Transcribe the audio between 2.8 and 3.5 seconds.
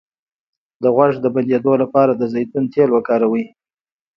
وکاروئ